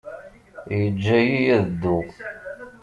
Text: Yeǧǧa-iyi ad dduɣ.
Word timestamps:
Yeǧǧa-iyi 0.77 1.47
ad 1.57 1.63
dduɣ. 1.69 2.05